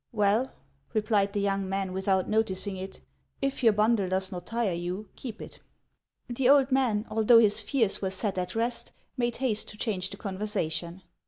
[0.25, 0.51] "Well."
[0.95, 3.01] replied the young man, without noticing it,"
[3.43, 5.59] if your bundle does not tire you, keep it,"
[6.27, 10.17] The old man, although his fears were set at rest, made haste to change the
[10.17, 11.03] conversation.